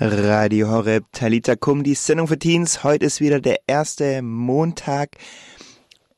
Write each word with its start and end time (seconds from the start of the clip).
Radio 0.00 0.70
Horeb, 0.70 1.04
Talita 1.12 1.54
Kum, 1.54 1.84
die 1.84 1.94
Sendung 1.94 2.26
für 2.26 2.36
Teens. 2.36 2.82
Heute 2.82 3.06
ist 3.06 3.20
wieder 3.20 3.38
der 3.38 3.60
erste 3.68 4.22
Montag 4.22 5.10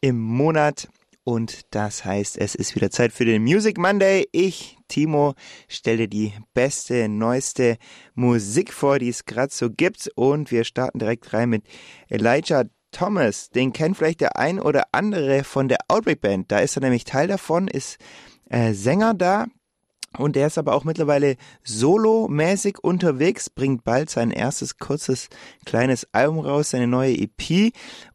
im 0.01 0.19
Monat 0.19 0.89
und 1.25 1.61
das 1.75 2.03
heißt, 2.03 2.39
es 2.39 2.55
ist 2.55 2.75
wieder 2.75 2.91
Zeit 2.91 3.13
für 3.13 3.27
den 3.27 3.43
Music 3.43 3.77
Monday. 3.77 4.29
Ich, 4.33 4.79
Timo, 4.89 5.35
stelle 5.69 6.09
die 6.09 6.33
beste, 6.55 7.07
neueste 7.11 7.77
Musik 8.15 8.73
vor, 8.73 8.99
die 8.99 9.11
es 9.11 9.27
gerade 9.27 9.53
so 9.53 9.69
gibt 9.69 10.09
und 10.15 10.51
wir 10.51 10.65
starten 10.65 10.99
direkt 10.99 11.35
rein 11.35 11.51
mit 11.51 11.65
Elijah 12.09 12.65
Thomas. 12.93 13.51
Den 13.51 13.75
kennt 13.75 13.99
vielleicht 13.99 14.23
der 14.23 14.39
ein 14.39 14.59
oder 14.59 14.85
andere 14.93 15.45
von 15.45 15.69
der 15.69 15.81
Outbreak 15.89 16.23
Band. 16.23 16.51
Da 16.51 16.61
ist 16.61 16.79
er 16.79 16.81
nämlich 16.81 17.05
Teil 17.05 17.29
davon, 17.29 17.69
ist 17.69 17.99
äh, 18.49 18.73
Sänger 18.73 19.13
da 19.13 19.45
und 20.19 20.37
der 20.37 20.47
ist 20.47 20.59
aber 20.59 20.75
auch 20.75 20.85
mittlerweile 20.85 21.37
solomäßig 21.65 22.79
unterwegs, 22.83 23.51
bringt 23.51 23.85
bald 23.85 24.11
sein 24.11 24.31
erstes 24.31 24.79
kurzes 24.79 25.29
kleines 25.65 26.07
Album 26.13 26.41
raus, 26.41 26.71
seine 26.71 26.87
neue 26.87 27.17
EP 27.17 27.73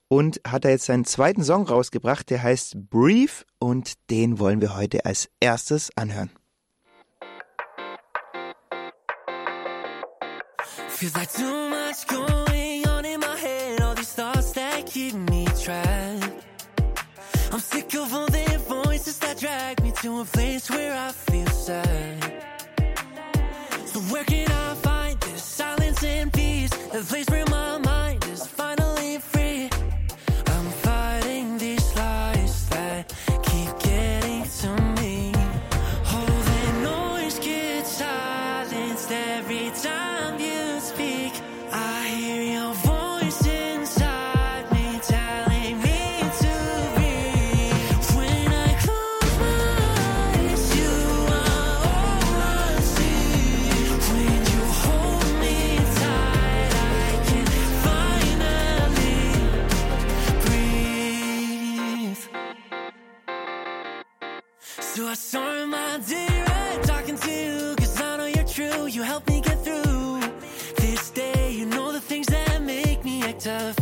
und 0.08 0.42
hat 0.46 0.66
da 0.66 0.70
jetzt 0.70 0.86
seinen 0.86 1.06
zweiten 1.06 1.44
Song 1.44 1.66
rausgebracht, 1.66 2.30
der 2.30 2.44
heißt 2.44 2.90
Brief 2.90 3.46
und 3.60 3.94
den 4.10 4.40
wollen 4.40 4.62
wir 4.62 4.76
heute 4.76 5.06
als 5.06 5.30
erstes 5.40 5.90
anhören. 5.96 6.32
Feels 10.90 11.16
like 11.16 11.71
I'm 17.54 17.60
sick 17.60 17.94
of 17.96 18.14
all 18.14 18.28
the 18.28 18.62
voices 18.66 19.20
that 19.20 19.38
drag 19.38 19.84
me 19.84 19.92
to 20.02 20.22
a 20.22 20.26
place 20.26 20.70
where 20.70 20.96
I 20.96 21.12
feel 21.12 21.48
sad. 21.48 22.44
So 23.86 24.00
where 24.12 24.24
can 24.24 24.50
I 24.50 24.74
find 24.76 25.20
this 25.20 25.44
silence 25.44 26.02
and 26.02 26.32
peace? 26.32 26.72
A 26.94 27.02
place 27.04 27.30
where 27.30 27.46
my 27.48 27.78
mind 27.78 27.91
me 69.32 69.42
get 69.42 69.64
through 69.64 70.20
this 70.78 71.10
day. 71.12 71.52
You 71.52 71.66
know 71.66 71.92
the 71.92 72.02
things 72.02 72.28
that 72.28 72.62
make 72.62 73.04
me 73.04 73.24
act 73.24 73.42
tough, 73.42 73.81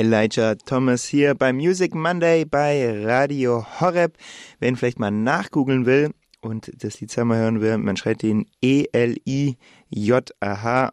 Elijah 0.00 0.56
Thomas 0.56 1.04
hier 1.04 1.34
bei 1.34 1.52
Music 1.52 1.94
Monday 1.94 2.46
bei 2.46 3.04
Radio 3.04 3.66
Horeb. 3.80 4.16
Wen 4.58 4.76
vielleicht 4.76 4.98
mal 4.98 5.10
nachgoogeln 5.10 5.84
will 5.84 6.14
und 6.40 6.70
das 6.82 7.02
Lied 7.02 7.10
zweimal 7.10 7.36
hören 7.36 7.60
will, 7.60 7.76
man 7.76 7.98
schreibt 7.98 8.22
ihn 8.22 8.46
E-L-I-J-A-H 8.62 9.58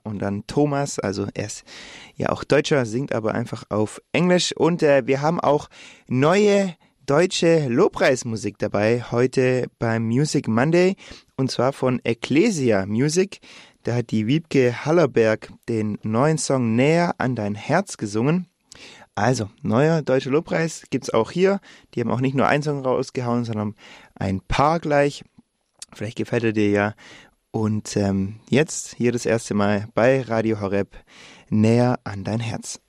und 0.03 0.19
dann 0.19 0.45
Thomas, 0.45 0.99
also 0.99 1.25
er 1.33 1.45
ist 1.45 1.63
ja 2.17 2.27
auch 2.27 2.43
Deutscher, 2.43 2.85
singt 2.85 3.15
aber 3.15 3.33
einfach 3.33 3.63
auf 3.69 4.01
Englisch 4.11 4.51
und 4.57 4.83
äh, 4.83 5.07
wir 5.07 5.21
haben 5.21 5.39
auch 5.39 5.69
neue 6.09 6.75
deutsche 7.05 7.69
Lobpreismusik 7.69 8.57
dabei 8.57 9.05
heute 9.09 9.67
beim 9.79 10.03
Music 10.03 10.49
Monday 10.49 10.97
und 11.37 11.49
zwar 11.49 11.71
von 11.71 12.01
Ecclesia 12.03 12.85
Music. 12.85 13.39
Da 13.83 13.95
hat 13.95 14.11
die 14.11 14.27
Wiebke 14.27 14.83
Hallerberg 14.83 15.53
den 15.69 15.97
neuen 16.03 16.37
Song 16.37 16.75
Näher 16.75 17.15
an 17.19 17.35
dein 17.35 17.55
Herz 17.55 17.95
gesungen. 17.95 18.49
Also, 19.17 19.49
neuer 19.63 20.03
deutscher 20.03 20.29
Lobpreis 20.29 20.83
gibt's 20.91 21.09
auch 21.09 21.31
hier. 21.31 21.59
Die 21.95 22.01
haben 22.01 22.11
auch 22.11 22.21
nicht 22.21 22.35
nur 22.35 22.45
einen 22.45 22.61
Song 22.61 22.85
rausgehauen, 22.85 23.45
sondern 23.45 23.73
ein 24.13 24.41
paar 24.41 24.79
gleich. 24.79 25.23
Vielleicht 25.91 26.17
gefällt 26.17 26.43
er 26.43 26.53
dir 26.53 26.69
ja. 26.69 26.93
Und 27.49 27.97
ähm, 27.97 28.39
jetzt 28.47 28.93
hier 28.93 29.11
das 29.11 29.25
erste 29.25 29.55
Mal 29.55 29.87
bei 29.95 30.21
Radio 30.21 30.61
Horeb 30.61 30.95
näher 31.49 31.99
an 32.03 32.25
dein 32.25 32.39
Herz. 32.39 32.79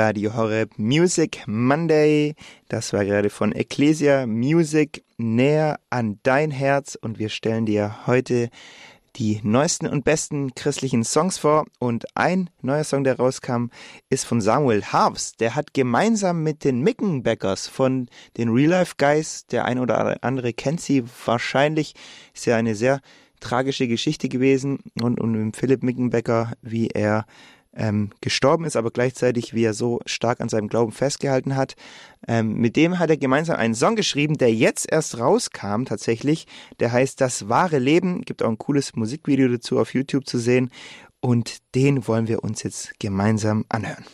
Radio 0.00 0.34
Horeb 0.34 0.78
Music 0.78 1.42
Monday. 1.46 2.34
Das 2.70 2.94
war 2.94 3.04
gerade 3.04 3.28
von 3.28 3.52
Ecclesia 3.52 4.26
Music 4.26 5.04
näher 5.18 5.78
an 5.90 6.18
dein 6.22 6.50
Herz 6.50 6.96
und 6.98 7.18
wir 7.18 7.28
stellen 7.28 7.66
dir 7.66 8.06
heute 8.06 8.48
die 9.16 9.40
neuesten 9.42 9.86
und 9.86 10.06
besten 10.06 10.54
christlichen 10.54 11.04
Songs 11.04 11.36
vor 11.36 11.66
und 11.78 12.06
ein 12.16 12.48
neuer 12.62 12.84
Song, 12.84 13.04
der 13.04 13.18
rauskam, 13.18 13.66
ist 14.08 14.24
von 14.24 14.40
Samuel 14.40 14.82
Harves. 14.84 15.32
Der 15.32 15.54
hat 15.54 15.74
gemeinsam 15.74 16.42
mit 16.42 16.64
den 16.64 16.80
Mickenbeckers 16.80 17.68
von 17.68 18.08
den 18.38 18.48
Real 18.48 18.70
Life 18.70 18.94
Guys, 18.96 19.44
der 19.48 19.66
ein 19.66 19.78
oder 19.78 20.24
andere 20.24 20.54
kennt 20.54 20.80
sie 20.80 21.04
wahrscheinlich, 21.26 21.94
ist 22.32 22.46
ja 22.46 22.56
eine 22.56 22.74
sehr 22.74 23.02
tragische 23.40 23.86
Geschichte 23.86 24.30
gewesen 24.30 24.78
und, 25.02 25.20
mit 25.22 25.56
Philipp 25.58 25.82
Mickenbecker, 25.82 26.54
wie 26.62 26.88
er 26.88 27.26
ähm, 27.74 28.10
gestorben 28.20 28.64
ist, 28.64 28.76
aber 28.76 28.90
gleichzeitig, 28.90 29.54
wie 29.54 29.64
er 29.64 29.74
so 29.74 30.00
stark 30.06 30.40
an 30.40 30.48
seinem 30.48 30.68
Glauben 30.68 30.92
festgehalten 30.92 31.56
hat. 31.56 31.76
Ähm, 32.26 32.54
mit 32.54 32.76
dem 32.76 32.98
hat 32.98 33.10
er 33.10 33.16
gemeinsam 33.16 33.56
einen 33.56 33.74
Song 33.74 33.96
geschrieben, 33.96 34.36
der 34.38 34.52
jetzt 34.52 34.90
erst 34.90 35.18
rauskam 35.18 35.84
tatsächlich. 35.84 36.46
Der 36.80 36.92
heißt 36.92 37.20
Das 37.20 37.48
wahre 37.48 37.78
Leben. 37.78 38.22
Gibt 38.22 38.42
auch 38.42 38.48
ein 38.48 38.58
cooles 38.58 38.96
Musikvideo 38.96 39.48
dazu 39.48 39.78
auf 39.78 39.94
YouTube 39.94 40.26
zu 40.26 40.38
sehen. 40.38 40.70
Und 41.20 41.58
den 41.74 42.06
wollen 42.08 42.28
wir 42.28 42.42
uns 42.42 42.62
jetzt 42.62 42.98
gemeinsam 42.98 43.64
anhören. 43.68 44.04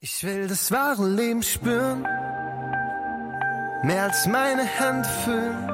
Ich 0.00 0.22
will 0.24 0.48
das 0.48 0.70
wahre 0.70 1.08
Leben 1.08 1.42
spüren, 1.42 2.02
mehr 3.84 4.02
als 4.02 4.26
meine 4.26 4.64
Hände 4.64 5.08
fühlen, 5.24 5.70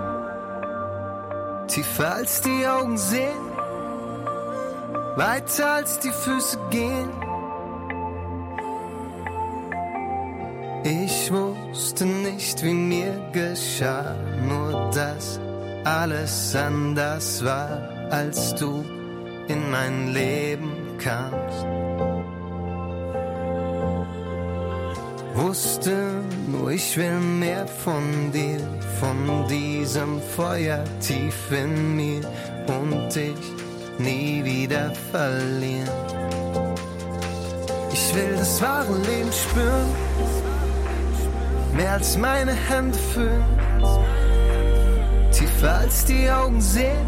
tiefer 1.67 2.15
als 2.15 2.41
die 2.43 2.65
Augen 2.67 2.97
sehen 2.97 3.50
weiter 5.17 5.71
als 5.73 5.99
die 5.99 6.13
Füße 6.13 6.59
gehen. 6.71 7.11
Ich 10.85 11.31
wusste 11.31 12.07
nicht, 12.07 12.63
wie 12.65 12.73
mir 12.73 13.31
geschah, 13.33 14.17
nur 14.49 14.91
dass 14.95 15.39
alles 15.85 16.55
anders 16.57 17.45
war, 17.45 18.09
als 18.11 18.55
du 18.55 18.85
in 19.49 19.71
mein 19.71 20.13
Leben 20.15 20.97
kamst. 20.99 21.67
Wusste 25.35 26.23
nur, 26.49 26.71
ich 26.71 26.97
will 26.97 27.19
mehr 27.19 27.67
von 27.67 28.33
dir, 28.33 28.61
von 29.01 29.47
diesem 29.49 30.21
Feuer 30.37 30.85
tief 31.01 31.51
in 31.51 31.97
mir 31.97 32.21
und 32.67 33.17
ich 33.17 33.70
nie 34.01 34.45
wieder 34.45 34.93
verlieren. 35.11 35.89
Ich 37.93 38.15
will 38.15 38.35
das 38.37 38.61
wahre 38.63 38.97
Leben 38.97 39.33
spüren, 39.33 39.89
mehr 41.77 41.93
als 41.93 42.17
meine 42.17 42.53
Hände 42.53 42.99
fühlen, 43.13 43.45
tiefer 45.33 45.75
als 45.79 46.05
die 46.05 46.31
Augen 46.31 46.61
sehen, 46.61 47.07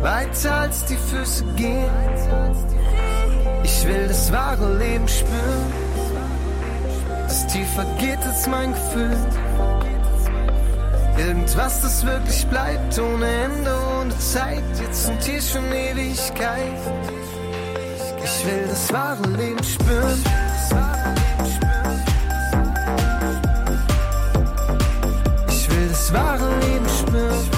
weiter 0.00 0.54
als 0.54 0.84
die 0.86 0.96
Füße 0.96 1.44
gehen. 1.56 1.90
Ich 3.64 3.86
will 3.86 4.08
das 4.08 4.32
wahre 4.32 4.76
Leben 4.76 5.08
spüren, 5.08 5.72
das 7.26 7.46
tiefer 7.46 7.84
geht 7.98 8.18
als 8.26 8.46
mein 8.46 8.72
Gefühl. 8.74 9.16
Irgendwas, 11.18 11.82
das 11.82 12.04
wirklich 12.04 12.46
bleibt, 12.46 12.98
ohne 12.98 13.26
Ende, 13.26 13.74
Zeit, 14.30 14.62
jetzt 14.80 15.08
und 15.08 15.22
hier 15.22 15.42
schon 15.42 15.64
Ewigkeit. 15.72 16.80
Ich 18.24 18.46
will 18.46 18.66
das 18.68 18.92
wahre 18.92 19.26
Leben 19.36 19.62
spüren. 19.62 20.22
Ich 25.48 25.70
will 25.70 25.88
das 25.88 26.12
wahre 26.14 26.48
Leben 26.60 26.88
spüren. 26.88 27.50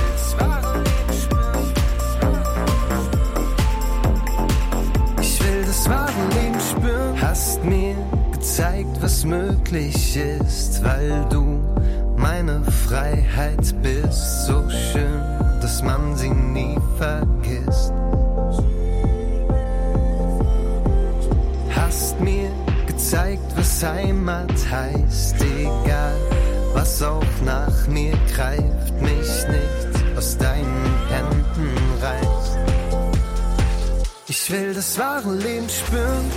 Ich 5.20 5.44
will 5.44 5.64
das 5.66 5.88
wahre 5.88 6.22
Leben 6.40 6.60
spüren. 6.60 7.20
Hast 7.20 7.64
mir 7.64 7.94
gezeigt, 8.32 8.96
was 9.00 9.24
möglich 9.24 10.16
ist, 10.16 10.82
weil 10.82 11.24
du 11.30 11.62
meine 12.16 12.62
Freiheit 12.88 13.74
bist, 13.82 14.46
so 14.46 14.64
schön, 14.70 15.43
man 15.84 16.16
sie 16.16 16.30
nie 16.30 16.78
vergisst. 16.98 17.92
Hast 21.74 22.20
mir 22.20 22.50
gezeigt, 22.86 23.44
was 23.56 23.82
Heimat 23.82 24.52
heißt, 24.70 25.36
egal 25.40 26.16
was 26.72 27.02
auch 27.02 27.34
nach 27.44 27.86
mir 27.86 28.16
greift, 28.34 28.94
mich 29.00 29.32
nicht 29.48 30.16
aus 30.16 30.36
deinen 30.38 30.84
Händen 31.08 31.76
reißt. 32.02 32.58
Ich 34.26 34.50
will 34.50 34.74
das 34.74 34.98
wahre 34.98 35.34
Leben 35.34 35.68
spüren, 35.68 36.30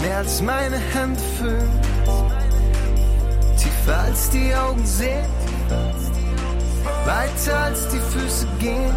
mehr 0.00 0.18
als 0.18 0.40
meine 0.40 0.78
Hände 0.78 1.20
fühlen 1.38 1.82
tiefer 3.82 3.98
als 3.98 4.30
die 4.30 4.54
Augen 4.54 4.84
sehen, 4.86 5.24
weiter 7.06 7.58
als 7.64 7.88
die 7.88 7.98
Füße 7.98 8.46
gehen. 8.58 8.94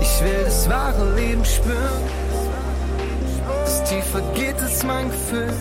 Ich 0.00 0.22
will 0.22 0.44
das 0.44 0.68
wahre 0.68 1.14
Leben 1.14 1.44
spüren, 1.44 2.02
das 3.64 3.84
tiefer 3.84 4.20
geht 4.34 4.60
als 4.60 4.82
mein 4.82 5.10
Gefühl. 5.10 5.52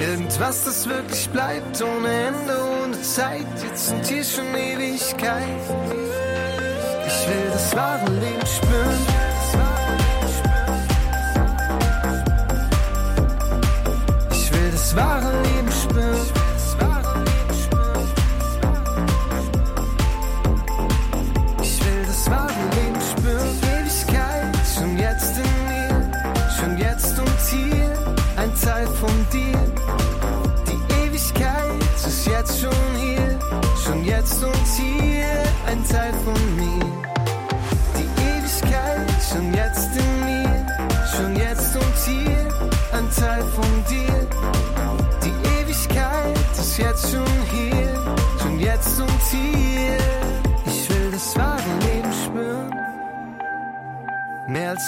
Irgendwas, 0.00 0.64
das 0.64 0.88
wirklich 0.88 1.28
bleibt, 1.30 1.80
ohne 1.82 2.08
Ende, 2.08 2.58
ohne 2.82 3.00
Zeit, 3.02 3.46
jetzt 3.62 3.92
und 3.92 4.06
hier 4.06 4.24
schon 4.24 4.54
Ewigkeit. 4.54 5.42
Ich 7.06 7.28
will 7.28 7.50
das 7.52 7.76
wahre 7.76 8.10
Leben 8.10 8.46
spüren. 8.46 9.11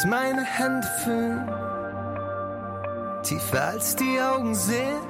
Meine 0.05 0.45
Hände 0.45 0.87
fühlen, 1.03 1.47
tiefer 3.23 3.65
als 3.69 3.97
die 3.97 4.21
Augen 4.21 4.55
sehen, 4.55 5.01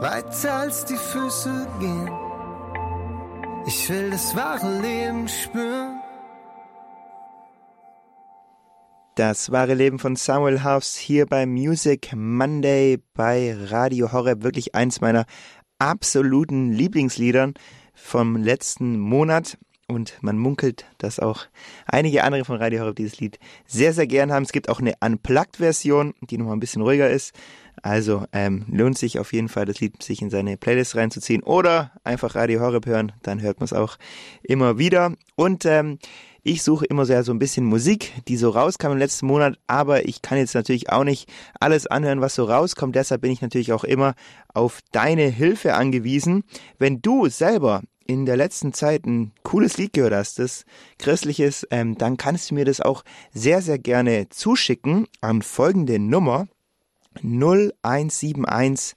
weiter 0.00 0.54
als 0.54 0.84
die 0.84 0.96
Füße 0.96 1.66
gehen. 1.80 2.10
Ich 3.66 3.90
will 3.90 4.10
das 4.10 4.36
wahre 4.36 4.80
Leben 4.80 5.28
spüren. 5.28 6.00
Das 9.16 9.50
wahre 9.50 9.74
Leben 9.74 9.98
von 9.98 10.14
Samuel 10.14 10.62
House 10.62 10.94
hier 10.94 11.24
bei 11.24 11.46
Music 11.46 12.12
Monday 12.14 12.98
bei 13.14 13.56
Radio 13.58 14.12
Horror. 14.12 14.42
Wirklich 14.42 14.74
eins 14.74 15.00
meiner 15.00 15.24
absoluten 15.78 16.70
Lieblingsliedern 16.70 17.54
vom 17.94 18.36
letzten 18.36 18.98
Monat. 18.98 19.56
Und 19.88 20.18
man 20.20 20.36
munkelt, 20.36 20.84
dass 20.98 21.20
auch 21.20 21.46
einige 21.86 22.24
andere 22.24 22.44
von 22.44 22.56
Radio 22.56 22.80
Horror 22.80 22.94
dieses 22.94 23.20
Lied 23.20 23.38
sehr, 23.66 23.92
sehr 23.92 24.08
gern 24.08 24.32
haben. 24.32 24.42
Es 24.42 24.50
gibt 24.50 24.68
auch 24.68 24.80
eine 24.80 24.94
Unplugged-Version, 25.00 26.14
die 26.22 26.38
nochmal 26.38 26.56
ein 26.56 26.60
bisschen 26.60 26.82
ruhiger 26.82 27.08
ist. 27.08 27.32
Also 27.82 28.24
ähm, 28.32 28.64
lohnt 28.68 28.98
sich 28.98 29.20
auf 29.20 29.32
jeden 29.32 29.48
Fall, 29.48 29.64
das 29.64 29.78
Lied 29.78 30.02
sich 30.02 30.22
in 30.22 30.30
seine 30.30 30.56
Playlist 30.56 30.96
reinzuziehen 30.96 31.44
oder 31.44 31.92
einfach 32.02 32.34
Radio 32.34 32.60
Horror 32.60 32.80
hören, 32.84 33.12
dann 33.22 33.40
hört 33.42 33.60
man 33.60 33.66
es 33.66 33.72
auch 33.72 33.96
immer 34.42 34.78
wieder. 34.78 35.12
Und 35.36 35.64
ähm, 35.66 35.98
ich 36.42 36.64
suche 36.64 36.86
immer 36.86 37.04
sehr 37.04 37.22
so 37.22 37.32
ein 37.32 37.38
bisschen 37.38 37.64
Musik, 37.64 38.12
die 38.26 38.36
so 38.36 38.50
rauskam 38.50 38.92
im 38.92 38.98
letzten 38.98 39.26
Monat, 39.26 39.58
aber 39.68 40.08
ich 40.08 40.22
kann 40.22 40.38
jetzt 40.38 40.54
natürlich 40.54 40.90
auch 40.90 41.04
nicht 41.04 41.28
alles 41.60 41.86
anhören, 41.86 42.20
was 42.20 42.34
so 42.34 42.44
rauskommt. 42.44 42.96
Deshalb 42.96 43.20
bin 43.20 43.30
ich 43.30 43.42
natürlich 43.42 43.72
auch 43.72 43.84
immer 43.84 44.14
auf 44.52 44.80
deine 44.90 45.28
Hilfe 45.28 45.74
angewiesen. 45.74 46.42
Wenn 46.78 47.02
du 47.02 47.28
selber 47.28 47.82
in 48.06 48.26
der 48.26 48.36
letzten 48.36 48.72
Zeit 48.72 49.06
ein 49.06 49.32
cooles 49.42 49.78
Lied 49.78 49.92
gehört 49.92 50.14
hast, 50.14 50.38
das 50.38 50.64
christliches, 50.98 51.66
ähm, 51.70 51.98
dann 51.98 52.16
kannst 52.16 52.50
du 52.50 52.54
mir 52.54 52.64
das 52.64 52.80
auch 52.80 53.04
sehr, 53.32 53.62
sehr 53.62 53.78
gerne 53.78 54.28
zuschicken 54.28 55.06
an 55.20 55.42
folgende 55.42 55.98
Nummer 55.98 56.46
0171 57.22 58.96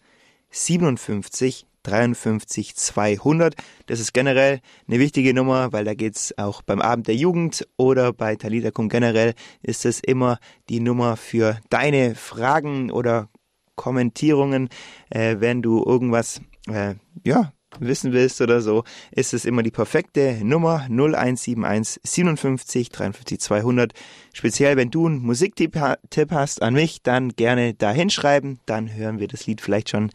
57 0.51 1.65
53 1.83 2.75
200. 2.75 3.55
Das 3.87 3.99
ist 3.99 4.13
generell 4.13 4.59
eine 4.87 4.99
wichtige 4.99 5.33
Nummer, 5.33 5.71
weil 5.71 5.85
da 5.85 5.93
geht's 5.93 6.37
auch 6.37 6.61
beim 6.61 6.81
Abend 6.81 7.07
der 7.07 7.15
Jugend 7.15 7.67
oder 7.77 8.13
bei 8.13 8.35
Talitakum 8.35 8.89
generell 8.89 9.33
ist 9.61 9.85
es 9.85 9.99
immer 9.99 10.39
die 10.69 10.81
Nummer 10.81 11.17
für 11.17 11.59
deine 11.69 12.15
Fragen 12.15 12.91
oder 12.91 13.29
Kommentierungen, 13.75 14.69
äh, 15.09 15.37
wenn 15.39 15.61
du 15.61 15.83
irgendwas 15.83 16.41
äh, 16.67 16.95
ja 17.23 17.53
wissen 17.79 18.13
willst 18.13 18.41
oder 18.41 18.61
so, 18.61 18.83
ist 19.11 19.33
es 19.33 19.45
immer 19.45 19.63
die 19.63 19.71
perfekte 19.71 20.39
Nummer 20.43 20.87
0171 20.89 22.01
57 22.03 22.89
53 22.89 23.39
200. 23.39 23.93
Speziell 24.33 24.77
wenn 24.77 24.91
du 24.91 25.07
einen 25.07 25.19
Musiktipp 25.19 25.77
hast 25.77 26.61
an 26.61 26.73
mich, 26.73 27.03
dann 27.03 27.29
gerne 27.29 27.73
da 27.73 27.91
hinschreiben. 27.91 28.59
Dann 28.65 28.93
hören 28.93 29.19
wir 29.19 29.27
das 29.27 29.45
Lied 29.45 29.61
vielleicht 29.61 29.89
schon 29.89 30.11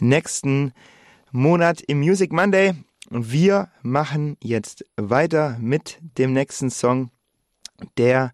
nächsten 0.00 0.72
Monat 1.30 1.80
im 1.82 2.00
Music 2.00 2.32
Monday. 2.32 2.74
Und 3.10 3.32
wir 3.32 3.70
machen 3.82 4.36
jetzt 4.42 4.84
weiter 4.96 5.56
mit 5.60 5.98
dem 6.18 6.32
nächsten 6.32 6.70
Song. 6.70 7.10
Der 7.96 8.32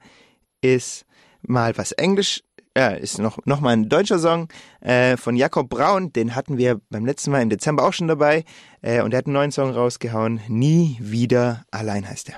ist 0.62 1.04
mal 1.42 1.76
was 1.76 1.92
Englisch 1.92 2.42
ja, 2.76 2.88
ist 2.88 3.18
noch, 3.18 3.38
noch 3.44 3.60
mal 3.60 3.70
ein 3.70 3.88
deutscher 3.88 4.18
Song 4.18 4.48
äh, 4.80 5.16
von 5.16 5.36
Jakob 5.36 5.68
Braun. 5.68 6.12
Den 6.12 6.34
hatten 6.34 6.58
wir 6.58 6.80
beim 6.90 7.06
letzten 7.06 7.30
Mal 7.30 7.42
im 7.42 7.50
Dezember 7.50 7.84
auch 7.84 7.92
schon 7.92 8.08
dabei. 8.08 8.44
Äh, 8.82 9.02
und 9.02 9.14
er 9.14 9.18
hat 9.18 9.26
einen 9.26 9.34
neuen 9.34 9.52
Song 9.52 9.70
rausgehauen. 9.70 10.40
Nie 10.48 10.96
wieder 11.00 11.64
allein 11.70 12.08
heißt 12.08 12.30
er. 12.30 12.36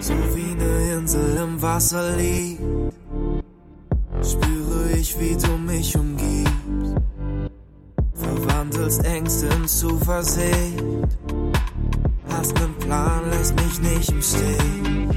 So 0.00 0.14
wie 0.34 0.60
eine 0.60 0.94
Insel 0.98 1.36
im 1.36 1.62
Wasser 1.62 2.16
liegt, 2.16 2.60
spüre 4.24 4.90
ich, 4.98 5.18
wie 5.20 5.36
du 5.36 5.56
mich 5.56 5.96
umgibst 5.96 7.11
verwandelst 8.22 9.04
Ängste 9.04 9.46
in 9.46 9.66
Zuversicht. 9.66 10.82
Hast 12.28 12.54
nen 12.54 12.74
Plan, 12.78 13.30
lässt 13.30 13.54
mich 13.56 13.80
nicht 13.80 14.10
im 14.10 14.22
Stich. 14.22 15.08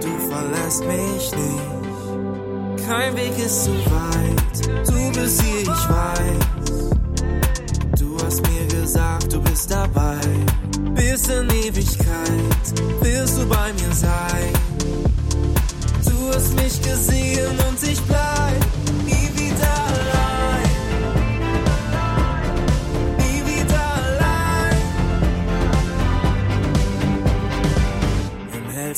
Du 0.00 0.12
verlässt 0.30 0.84
mich 0.86 1.32
nicht. 1.32 2.86
Kein 2.86 3.16
Weg 3.16 3.38
ist 3.38 3.64
zu 3.64 3.70
weit. 3.70 4.88
Du 4.88 5.20
bist 5.20 5.42
hier, 5.42 5.60
ich 5.62 5.68
weiß. 5.68 6.90
Du 7.98 8.16
hast 8.24 8.42
mir 8.48 8.66
gesagt, 8.66 9.32
du 9.32 9.40
bist 9.42 9.70
dabei. 9.70 10.18
Bis 10.94 11.28
in 11.28 11.48
Ewigkeit 11.50 12.64
wirst 13.00 13.38
du 13.38 13.46
bei 13.46 13.72
mir 13.72 13.94
sein. 13.94 14.52
Du 16.04 16.34
hast 16.34 16.54
mich 16.54 16.80
gesehen 16.82 17.56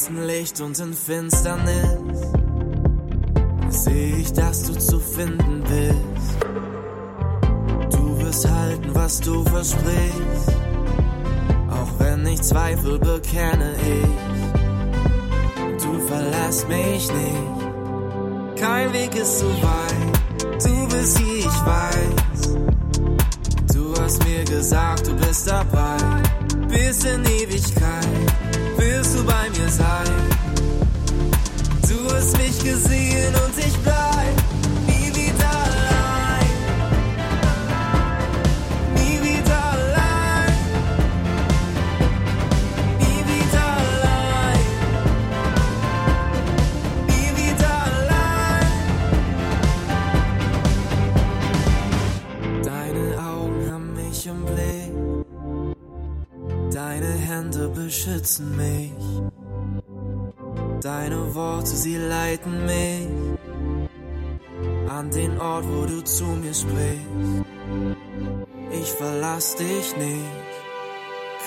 hellsten 0.02 0.26
Licht 0.26 0.60
und 0.60 0.78
in 0.80 0.92
Finsternis 0.94 2.20
sehe 3.68 4.16
ich, 4.16 4.32
dass 4.32 4.64
du 4.64 4.72
zu 4.76 4.98
finden 4.98 5.62
bist. 5.62 6.38
Du 7.92 8.18
wirst 8.20 8.50
halten, 8.50 8.90
was 8.94 9.20
du 9.20 9.44
versprichst, 9.44 10.52
auch 11.70 12.00
wenn 12.00 12.26
ich 12.26 12.42
Zweifel 12.42 12.98
bekenne 12.98 13.74
ich. 13.76 14.08
Du 15.82 15.98
verlässt 16.08 16.68
mich 16.68 17.08
nicht, 17.12 18.60
kein 18.60 18.92
Weg 18.92 19.14
ist 19.14 19.38
zu 19.38 19.46
weit. 19.46 20.64
Du 20.64 20.88
bist 20.88 21.18
hier, 21.18 21.38
ich 21.38 21.46
weiß. 21.46 22.56
Du 23.74 23.94
hast 24.00 24.24
mir 24.24 24.44
gesagt, 24.44 25.06
du 25.06 25.14
bist 25.14 25.48
dabei, 25.48 25.96
bis 26.68 27.04
in 27.04 27.24
Ewigkeit 27.24 28.31
sein. 29.76 30.22
Du 31.88 31.98
hast 32.14 32.36
mich 32.36 32.58
gesehen 32.62 33.34
und 33.44 33.58
ich 33.58 33.76
bleib 33.78 34.34
nie 34.86 35.08
wieder 35.14 35.50
allein. 35.66 36.50
Nie 38.94 39.18
wieder 39.28 39.60
allein. 39.76 40.54
Nie 43.00 43.20
wieder 43.32 43.66
allein. 43.86 44.60
Nie 47.08 47.30
wieder 47.40 47.74
allein. 47.96 48.72
Deine 52.62 53.06
Augen 53.32 53.60
haben 53.70 53.90
mich 53.94 54.26
im 54.26 54.40
Blick. 54.44 54.92
Deine 56.72 57.12
Hände 57.28 57.68
beschützen 57.68 58.56
mich. 58.56 59.31
Worte, 61.34 61.74
sie 61.84 61.96
leiten 61.96 62.66
mich 62.66 63.08
an 64.88 65.10
den 65.10 65.40
Ort, 65.40 65.64
wo 65.66 65.86
du 65.86 66.02
zu 66.02 66.24
mir 66.24 66.54
sprichst. 66.54 67.44
Ich 68.70 68.90
verlass 68.92 69.56
dich 69.56 69.96
nicht. 69.96 70.52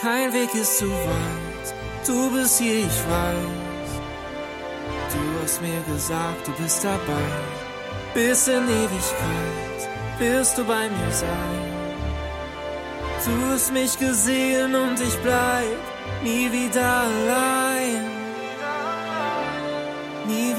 Kein 0.01 0.33
Weg 0.33 0.53
ist 0.53 0.77
zu 0.79 0.89
weit. 0.89 1.67
Du 2.05 2.31
bist 2.31 2.59
hier, 2.59 2.79
ich 2.79 2.99
weiß. 3.09 3.89
Du 5.13 5.21
hast 5.41 5.61
mir 5.61 5.81
gesagt, 5.93 6.47
du 6.47 6.51
bist 6.61 6.83
dabei. 6.83 7.31
Bis 8.13 8.47
in 8.47 8.63
Ewigkeit 8.63 9.81
wirst 10.19 10.57
du 10.57 10.63
bei 10.63 10.89
mir 10.89 11.11
sein. 11.11 11.75
Du 13.25 13.53
hast 13.53 13.73
mich 13.73 13.97
gesehen 13.97 14.75
und 14.75 14.99
ich 15.01 15.17
bleib 15.23 15.79
nie 16.23 16.51
wieder 16.51 17.03
allein. 17.07 17.84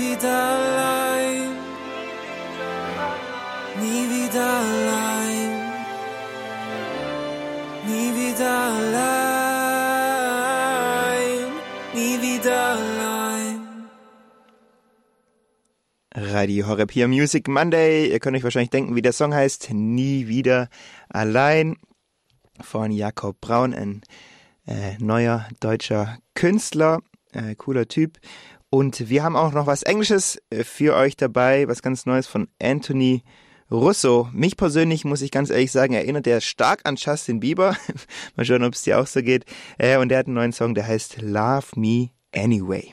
Wieder 0.06 0.38
allein. 0.56 1.50
Nie 3.80 4.04
wieder 4.14 4.46
allein. 4.62 5.50
Nie 7.88 8.10
wieder 8.14 8.54
allein. 8.76 9.86
Nie 11.94 12.22
wieder 12.22 12.58
allein. 12.76 13.58
Radio 16.14 16.68
Horeb 16.68 16.92
hier 16.92 17.08
Music 17.08 17.48
Monday. 17.48 18.06
Ihr 18.12 18.20
könnt 18.20 18.36
euch 18.36 18.44
wahrscheinlich 18.44 18.70
denken, 18.70 18.94
wie 18.94 19.02
der 19.02 19.12
Song 19.12 19.34
heißt. 19.34 19.70
Nie 19.72 20.28
wieder 20.28 20.68
allein 21.08 21.76
von 22.60 22.92
Jakob 22.92 23.40
Braun, 23.40 23.74
ein 23.74 24.02
äh, 24.66 24.96
neuer 24.98 25.48
deutscher 25.58 26.18
Künstler, 26.34 27.00
äh, 27.32 27.56
cooler 27.56 27.88
Typ. 27.88 28.20
Und 28.76 29.08
wir 29.08 29.24
haben 29.24 29.36
auch 29.36 29.54
noch 29.54 29.66
was 29.66 29.84
Englisches 29.84 30.38
äh, 30.50 30.62
für 30.62 30.96
euch 30.96 31.16
dabei, 31.16 31.66
was 31.66 31.80
ganz 31.80 32.04
Neues 32.04 32.26
von 32.26 32.46
Anthony 32.60 33.22
Russo. 33.70 34.28
Mich 34.34 34.58
persönlich, 34.58 35.06
muss 35.06 35.22
ich 35.22 35.30
ganz 35.30 35.48
ehrlich 35.48 35.72
sagen, 35.72 35.94
erinnert 35.94 36.26
er 36.26 36.42
stark 36.42 36.82
an 36.84 36.96
Justin 36.96 37.40
Bieber. 37.40 37.74
Mal 38.36 38.44
schauen, 38.44 38.64
ob 38.64 38.74
es 38.74 38.82
dir 38.82 39.00
auch 39.00 39.06
so 39.06 39.22
geht. 39.22 39.46
Äh, 39.78 39.96
und 39.96 40.12
er 40.12 40.18
hat 40.18 40.26
einen 40.26 40.34
neuen 40.34 40.52
Song, 40.52 40.74
der 40.74 40.86
heißt 40.86 41.22
Love 41.22 41.68
Me 41.76 42.10
Anyway. 42.34 42.92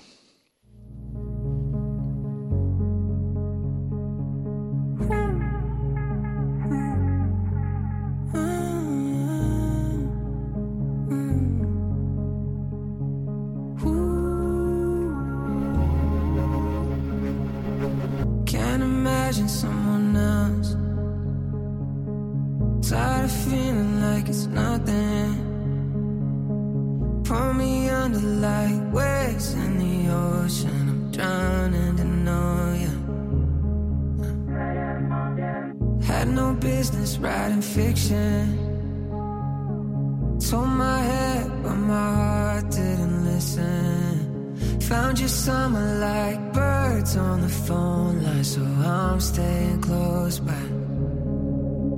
Told 40.49 40.67
my 40.67 41.01
head, 41.01 41.63
but 41.63 41.75
my 41.75 42.09
heart 42.21 42.69
didn't 42.69 43.25
listen. 43.25 44.79
found 44.81 45.17
you 45.17 45.27
summer 45.29 45.87
like 45.99 46.53
birds 46.53 47.15
on 47.15 47.41
the 47.41 47.53
phone 47.65 48.21
line, 48.23 48.43
so 48.43 48.61
I'm 48.61 49.19
staying 49.21 49.79
close 49.81 50.39
by. 50.39 50.63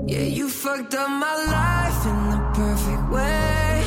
Yeah, 0.05 0.27
you 0.37 0.47
fucked 0.47 0.93
up 0.93 1.09
my 1.09 1.35
life 1.59 2.01
in 2.11 2.19
the 2.33 2.41
perfect 2.61 3.05
way. 3.15 3.83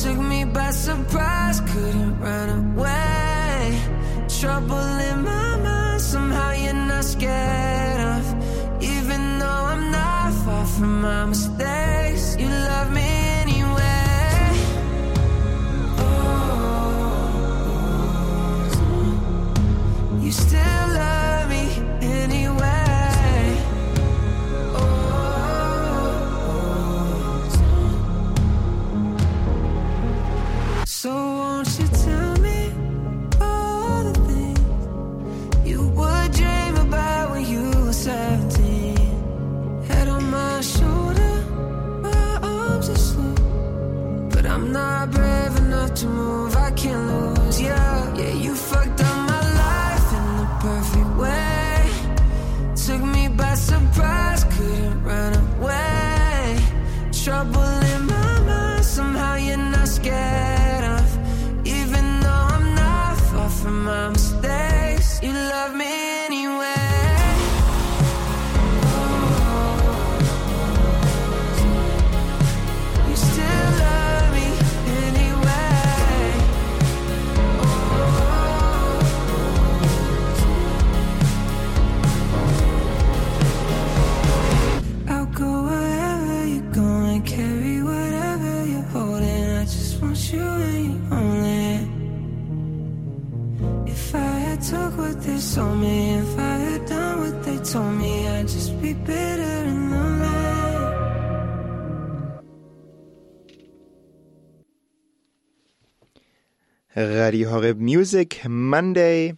Took 0.00 0.18
me 0.32 0.44
by 0.44 0.70
surprise, 0.70 1.60
couldn't 1.60 2.18
run 2.20 2.48
away. 2.62 3.78
Trouble 4.40 4.92
in 5.10 5.22
my 5.24 5.56
mind, 5.66 6.00
somehow 6.00 6.50
you're 6.52 6.72
not 6.72 7.04
scared 7.04 8.00
of. 8.16 8.24
Even 8.82 9.38
though 9.40 9.64
I'm 9.72 9.90
not 9.90 10.32
far 10.44 10.64
from 10.64 11.02
my 11.02 11.26
mistakes, 11.26 12.36
you 12.40 12.48
love 12.48 12.90
me 12.92 13.07
you 20.28 20.32
still 20.32 20.88
love 20.88 21.17
be 98.88 98.94
bitter 99.04 99.42
and 99.42 99.90
lonely. 99.90 100.28
Radio 106.96 107.50
Horeb 107.50 107.78
Music 107.78 108.46
Monday. 108.48 109.34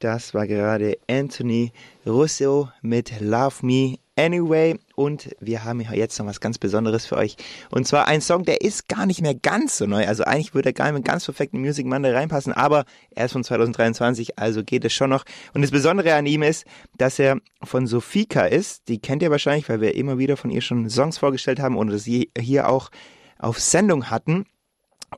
Das 0.00 0.34
war 0.34 0.46
gerade 0.46 0.98
Anthony 1.08 1.72
Russo 2.04 2.68
mit 2.82 3.20
Love 3.20 3.64
Me 3.64 3.98
Anyway. 4.16 4.78
Und 4.94 5.34
wir 5.40 5.64
haben 5.64 5.80
jetzt 5.80 6.18
noch 6.18 6.26
was 6.26 6.40
ganz 6.40 6.58
Besonderes 6.58 7.06
für 7.06 7.16
euch. 7.16 7.36
Und 7.70 7.86
zwar 7.86 8.06
ein 8.06 8.20
Song, 8.20 8.44
der 8.44 8.60
ist 8.60 8.88
gar 8.88 9.06
nicht 9.06 9.22
mehr 9.22 9.34
ganz 9.34 9.78
so 9.78 9.86
neu. 9.86 10.06
Also 10.06 10.24
eigentlich 10.24 10.54
würde 10.54 10.70
er 10.70 10.72
gar 10.72 10.84
nicht 10.86 10.94
mehr 10.94 11.02
ganz 11.02 11.24
perfekt 11.24 11.54
in 11.54 11.60
Music 11.60 11.86
Monday 11.86 12.12
reinpassen, 12.12 12.52
aber 12.52 12.84
er 13.10 13.26
ist 13.26 13.32
von 13.32 13.44
2023, 13.44 14.38
also 14.38 14.62
geht 14.62 14.84
es 14.84 14.92
schon 14.92 15.10
noch. 15.10 15.24
Und 15.52 15.62
das 15.62 15.70
Besondere 15.70 16.14
an 16.14 16.26
ihm 16.26 16.42
ist, 16.42 16.64
dass 16.96 17.18
er 17.18 17.38
von 17.62 17.86
Sofika 17.86 18.46
ist. 18.46 18.88
Die 18.88 19.00
kennt 19.00 19.22
ihr 19.22 19.30
wahrscheinlich, 19.30 19.68
weil 19.68 19.80
wir 19.80 19.94
immer 19.94 20.18
wieder 20.18 20.36
von 20.36 20.50
ihr 20.50 20.60
schon 20.60 20.88
Songs 20.88 21.18
vorgestellt 21.18 21.60
haben 21.60 21.76
und 21.76 21.96
sie 21.98 22.30
hier 22.38 22.68
auch 22.68 22.90
auf 23.38 23.60
Sendung 23.60 24.10
hatten. 24.10 24.46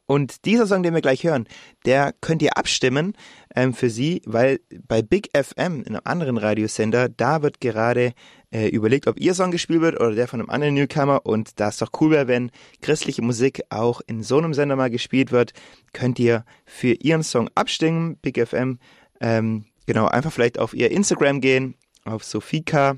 Und 0.07 0.45
dieser 0.45 0.67
Song, 0.67 0.83
den 0.83 0.95
wir 0.95 1.01
gleich 1.01 1.25
hören, 1.25 1.47
der 1.85 2.13
könnt 2.21 2.43
ihr 2.43 2.57
abstimmen 2.57 3.15
ähm, 3.55 3.73
für 3.75 3.91
sie, 3.91 4.23
weil 4.27 4.61
bei 4.87 5.03
Big 5.03 5.31
FM, 5.37 5.85
einem 5.87 6.01
anderen 6.05 6.37
Radiosender, 6.37 7.09
da 7.09 7.43
wird 7.43 7.61
gerade 7.61 8.13
äh, 8.51 8.69
überlegt, 8.69 9.07
ob 9.07 9.19
ihr 9.19 9.35
Song 9.35 9.51
gespielt 9.51 9.81
wird 9.81 10.01
oder 10.01 10.15
der 10.15 10.29
von 10.29 10.41
einem 10.41 10.51
anderen 10.51 10.75
Newcomer. 10.75 11.25
Und 11.25 11.59
da 11.61 11.69
es 11.69 11.79
doch 11.79 11.91
cool 12.01 12.11
wäre, 12.11 12.29
wenn 12.29 12.51
christliche 12.83 13.23
Musik 13.23 13.63
auch 13.71 14.01
in 14.07 14.23
so 14.23 14.39
einem 14.39 14.55
Sender 14.55 14.77
mal 14.77 14.91
gespielt 14.91 15.33
wird, 15.33 15.53
könnt 15.93 16.19
ihr 16.19 16.45
für 16.65 16.93
ihren 16.93 17.23
Song 17.23 17.49
abstimmen. 17.55 18.17
Big 18.17 18.39
FM, 18.39 18.79
ähm, 19.21 19.65
genau, 19.87 20.07
einfach 20.07 20.33
vielleicht 20.33 20.59
auf 20.59 20.75
ihr 20.75 20.91
Instagram 20.91 21.41
gehen, 21.41 21.75
auf 22.05 22.25
Sofika 22.25 22.97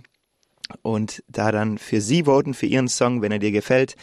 und 0.83 1.23
da 1.29 1.53
dann 1.53 1.79
für 1.79 2.01
sie 2.01 2.25
voten, 2.25 2.55
für 2.55 2.67
ihren 2.67 2.89
Song, 2.89 3.23
wenn 3.23 3.33
er 3.33 3.39
dir 3.39 3.53
gefällt. 3.53 3.97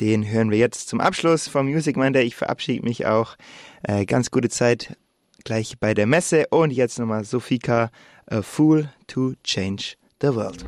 Den 0.00 0.28
hören 0.28 0.50
wir 0.50 0.58
jetzt 0.58 0.88
zum 0.88 1.00
Abschluss 1.00 1.48
vom 1.48 1.66
Music 1.66 1.96
Monday. 1.96 2.22
Ich 2.24 2.36
verabschiede 2.36 2.84
mich 2.84 3.06
auch. 3.06 3.36
Äh, 3.82 4.04
ganz 4.06 4.30
gute 4.30 4.48
Zeit 4.48 4.96
gleich 5.44 5.78
bei 5.78 5.94
der 5.94 6.06
Messe. 6.06 6.46
Und 6.50 6.72
jetzt 6.72 6.98
nochmal 6.98 7.24
Sofika, 7.24 7.90
A 8.26 8.42
Fool 8.42 8.88
to 9.06 9.34
Change 9.44 9.94
the 10.20 10.34
World. 10.34 10.64